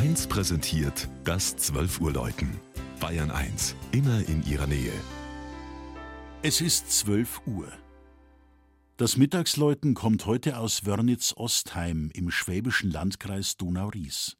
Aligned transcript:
1 0.00 0.28
präsentiert 0.28 1.08
das 1.24 1.58
12 1.58 2.00
Uhr 2.00 2.12
Läuten. 2.14 2.58
Bayern 3.00 3.30
1, 3.30 3.74
immer 3.92 4.26
in 4.30 4.42
ihrer 4.46 4.66
Nähe. 4.66 4.94
Es 6.40 6.62
ist 6.62 6.90
12 6.90 7.42
Uhr. 7.46 7.70
Das 8.96 9.18
Mittagsläuten 9.18 9.92
kommt 9.92 10.24
heute 10.24 10.56
aus 10.56 10.86
Wörnitz-Ostheim 10.86 12.10
im 12.14 12.30
schwäbischen 12.30 12.90
Landkreis 12.90 13.58
Donau-Ries. 13.58 14.38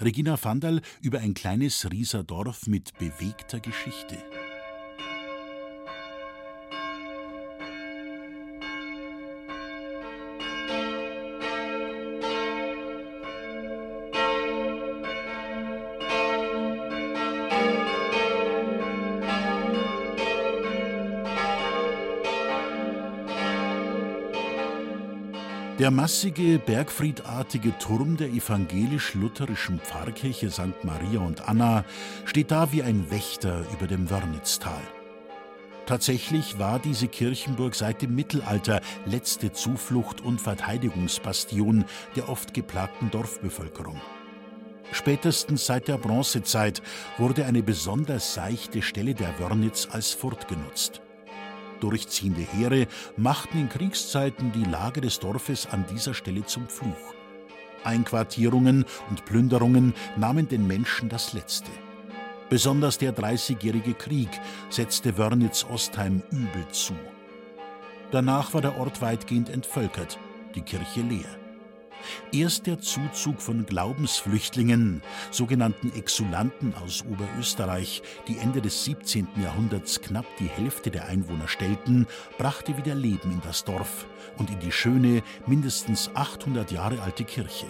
Regina 0.00 0.42
Vandal 0.42 0.80
über 1.02 1.18
ein 1.18 1.34
kleines 1.34 1.90
Rieser 1.90 2.24
Dorf 2.24 2.66
mit 2.66 2.96
bewegter 2.96 3.60
Geschichte. 3.60 4.16
Der 25.80 25.90
massige, 25.90 26.58
bergfriedartige 26.58 27.72
Turm 27.78 28.18
der 28.18 28.28
evangelisch-lutherischen 28.28 29.80
Pfarrkirche 29.80 30.50
St. 30.50 30.84
Maria 30.84 31.20
und 31.20 31.48
Anna 31.48 31.86
steht 32.26 32.50
da 32.50 32.70
wie 32.70 32.82
ein 32.82 33.10
Wächter 33.10 33.64
über 33.72 33.86
dem 33.86 34.10
Wörnitztal. 34.10 34.82
Tatsächlich 35.86 36.58
war 36.58 36.80
diese 36.80 37.08
Kirchenburg 37.08 37.74
seit 37.74 38.02
dem 38.02 38.14
Mittelalter 38.14 38.82
letzte 39.06 39.52
Zuflucht 39.52 40.20
und 40.20 40.38
Verteidigungsbastion 40.38 41.86
der 42.14 42.28
oft 42.28 42.52
geplagten 42.52 43.10
Dorfbevölkerung. 43.10 43.98
Spätestens 44.92 45.64
seit 45.64 45.88
der 45.88 45.96
Bronzezeit 45.96 46.82
wurde 47.16 47.46
eine 47.46 47.62
besonders 47.62 48.34
seichte 48.34 48.82
Stelle 48.82 49.14
der 49.14 49.38
Wörnitz 49.38 49.88
als 49.90 50.12
Furt 50.12 50.46
genutzt. 50.46 51.00
Durchziehende 51.80 52.42
Heere 52.42 52.86
machten 53.16 53.58
in 53.58 53.68
Kriegszeiten 53.68 54.52
die 54.52 54.64
Lage 54.64 55.00
des 55.00 55.18
Dorfes 55.18 55.66
an 55.66 55.84
dieser 55.90 56.14
Stelle 56.14 56.44
zum 56.44 56.68
Fluch. 56.68 57.14
Einquartierungen 57.84 58.84
und 59.08 59.24
Plünderungen 59.24 59.94
nahmen 60.16 60.46
den 60.48 60.66
Menschen 60.66 61.08
das 61.08 61.32
Letzte. 61.32 61.70
Besonders 62.50 62.98
der 62.98 63.12
Dreißigjährige 63.12 63.94
Krieg 63.94 64.28
setzte 64.68 65.16
Wörnitz-Ostheim 65.16 66.22
übel 66.30 66.68
zu. 66.72 66.94
Danach 68.10 68.52
war 68.54 68.60
der 68.60 68.76
Ort 68.78 69.00
weitgehend 69.00 69.48
entvölkert, 69.48 70.18
die 70.54 70.62
Kirche 70.62 71.00
leer. 71.00 71.39
Erst 72.32 72.66
der 72.66 72.80
Zuzug 72.80 73.40
von 73.40 73.66
Glaubensflüchtlingen, 73.66 75.02
sogenannten 75.30 75.92
Exulanten 75.94 76.74
aus 76.74 77.04
Oberösterreich, 77.10 78.02
die 78.28 78.38
Ende 78.38 78.60
des 78.60 78.84
17. 78.84 79.28
Jahrhunderts 79.42 80.00
knapp 80.00 80.26
die 80.38 80.48
Hälfte 80.48 80.90
der 80.90 81.06
Einwohner 81.06 81.48
stellten, 81.48 82.06
brachte 82.38 82.76
wieder 82.76 82.94
Leben 82.94 83.30
in 83.32 83.40
das 83.42 83.64
Dorf 83.64 84.06
und 84.38 84.50
in 84.50 84.58
die 84.60 84.72
schöne, 84.72 85.22
mindestens 85.46 86.10
800 86.14 86.70
Jahre 86.70 87.00
alte 87.02 87.24
Kirche. 87.24 87.66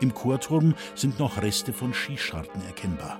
Im 0.00 0.12
Chorturm 0.12 0.74
sind 0.94 1.18
noch 1.18 1.40
Reste 1.40 1.72
von 1.72 1.94
Skischarten 1.94 2.62
erkennbar. 2.66 3.18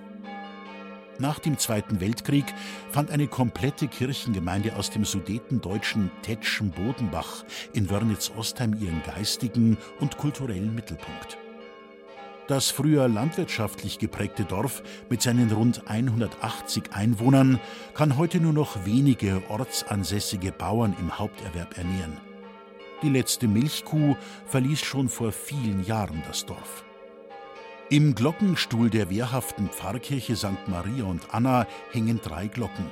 Nach 1.19 1.39
dem 1.39 1.57
Zweiten 1.59 2.01
Weltkrieg 2.01 2.45
fand 2.91 3.11
eine 3.11 3.27
komplette 3.27 3.89
Kirchengemeinde 3.89 4.77
aus 4.77 4.91
dem 4.91 5.05
sudetendeutschen 5.05 6.11
Tetschen 6.23 6.71
Bodenbach 6.71 7.45
in 7.73 7.89
Wörnitz-Ostheim 7.89 8.77
ihren 8.81 9.03
geistigen 9.03 9.79
und 9.99 10.19
kulturellen 10.19 10.75
Mittelpunkt. 10.75 11.39
Das 12.49 12.71
früher 12.71 13.09
landwirtschaftlich 13.09 13.99
geprägte 13.99 14.45
Dorf 14.45 14.83
mit 15.09 15.21
seinen 15.21 15.51
rund 15.51 15.89
180 15.89 16.93
Einwohnern 16.93 17.59
kann 17.95 18.17
heute 18.19 18.39
nur 18.39 18.53
noch 18.53 18.85
wenige 18.85 19.43
ortsansässige 19.49 20.53
Bauern 20.53 20.95
im 21.01 21.19
Haupterwerb 21.19 21.77
ernähren. 21.77 22.21
Die 23.03 23.09
letzte 23.09 23.49
Milchkuh 23.49 24.17
verließ 24.47 24.81
schon 24.81 25.09
vor 25.09 25.33
vielen 25.33 25.85
Jahren 25.85 26.23
das 26.29 26.47
Dorf. 26.47 26.86
Im 27.89 28.17
Glockenstuhl 28.17 28.91
der 28.91 29.11
wehrhaften 29.11 29.69
Pfarrkirche 29.69 30.35
St. 30.35 30.67
Maria 30.67 31.05
und 31.05 31.33
Anna 31.33 31.69
hängen 31.93 32.21
drei 32.21 32.49
Glocken. 32.49 32.87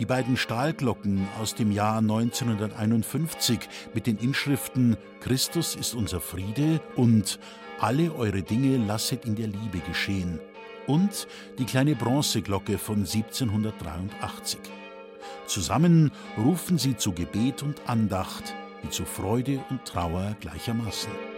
Die 0.00 0.04
beiden 0.04 0.36
Stahlglocken 0.36 1.28
aus 1.40 1.54
dem 1.54 1.70
Jahr 1.70 1.98
1951 1.98 3.60
mit 3.94 4.08
den 4.08 4.18
Inschriften 4.18 4.96
Christus 5.20 5.76
ist 5.76 5.94
unser 5.94 6.20
Friede 6.20 6.80
und 6.96 7.38
Alle 7.78 8.12
eure 8.16 8.42
Dinge 8.42 8.78
lasset 8.78 9.24
in 9.26 9.36
der 9.36 9.46
Liebe 9.46 9.78
geschehen 9.86 10.40
und 10.88 11.28
die 11.60 11.64
kleine 11.64 11.94
Bronzeglocke 11.94 12.78
von 12.78 13.06
1783. 13.06 14.58
Zusammen 15.46 16.10
rufen 16.36 16.78
sie 16.78 16.96
zu 16.96 17.12
Gebet 17.12 17.62
und 17.62 17.80
Andacht, 17.88 18.56
wie 18.82 18.90
zu 18.90 19.04
Freude 19.04 19.64
und 19.70 19.84
Trauer 19.84 20.34
gleichermaßen. 20.40 21.35